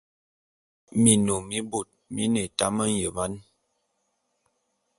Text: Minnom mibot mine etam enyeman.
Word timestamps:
Minnom 1.01 1.43
mibot 1.49 1.89
mine 2.13 2.39
etam 2.47 2.75
enyeman. 2.85 3.33